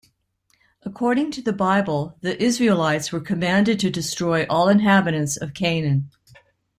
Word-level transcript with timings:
According 0.81 1.29
to 1.33 1.43
the 1.43 1.53
Bible, 1.53 2.17
the 2.21 2.41
Israelites 2.43 3.11
were 3.11 3.19
commanded 3.19 3.79
to 3.81 3.91
destroy 3.91 4.47
all 4.49 4.67
inhabitants 4.67 5.37
of 5.37 5.53
Canaan. 5.53 6.09